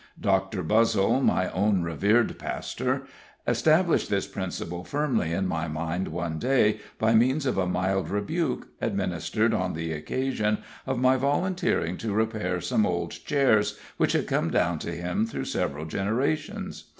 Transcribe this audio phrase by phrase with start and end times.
[0.19, 3.03] Doctor Buzzle, my own revered pastor,
[3.47, 8.69] established this principle firmly in my mind one day by means of a mild rebuke,
[8.81, 14.49] administered on the occasion of my volunteering to repair some old chairs which had come
[14.49, 16.85] down to him through several generations.